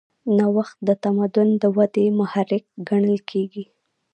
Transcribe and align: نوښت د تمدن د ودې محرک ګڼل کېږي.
نوښت 0.37 0.77
د 0.87 0.89
تمدن 1.03 1.49
د 1.61 1.63
ودې 1.75 2.05
محرک 2.19 2.63
ګڼل 2.89 3.17
کېږي. 3.29 3.65